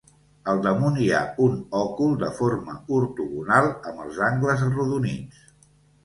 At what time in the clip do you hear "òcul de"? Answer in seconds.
1.79-2.29